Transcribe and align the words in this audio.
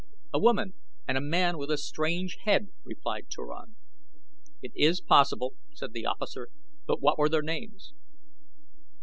"A 0.33 0.39
woman, 0.39 0.73
and 1.07 1.15
a 1.15 1.21
man 1.21 1.59
with 1.59 1.69
a 1.69 1.77
strange 1.77 2.37
head," 2.43 2.69
replied 2.83 3.29
Turan. 3.29 3.75
"It 4.63 4.71
is 4.75 4.99
possible," 4.99 5.53
said 5.75 5.93
the 5.93 6.07
officer; 6.07 6.47
"but 6.87 7.01
what 7.03 7.19
were 7.19 7.29
their 7.29 7.43
names?" 7.43 7.93